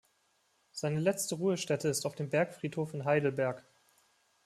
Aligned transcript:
Seine 0.71 0.99
letzte 0.99 1.35
Ruhestätte 1.35 1.87
ist 1.87 2.07
auf 2.07 2.15
dem 2.15 2.31
Bergfriedhof 2.31 2.95
in 2.95 3.05
Heidelberg. 3.05 3.63